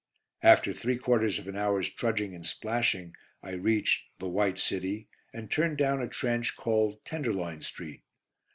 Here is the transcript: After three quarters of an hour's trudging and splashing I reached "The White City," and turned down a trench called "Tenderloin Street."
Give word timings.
After 0.41 0.73
three 0.73 0.97
quarters 0.97 1.37
of 1.37 1.47
an 1.47 1.55
hour's 1.55 1.87
trudging 1.93 2.33
and 2.33 2.43
splashing 2.43 3.13
I 3.43 3.51
reached 3.51 4.09
"The 4.17 4.27
White 4.29 4.57
City," 4.57 5.09
and 5.31 5.51
turned 5.51 5.77
down 5.77 6.01
a 6.01 6.07
trench 6.07 6.57
called 6.57 7.05
"Tenderloin 7.05 7.61
Street." 7.61 8.01